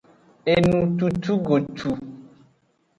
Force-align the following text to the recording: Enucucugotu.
Enucucugotu. 0.53 1.89